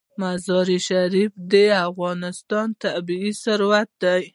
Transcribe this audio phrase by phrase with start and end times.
[0.21, 1.55] مزارشریف د
[1.87, 4.21] افغانستان طبعي ثروت دی.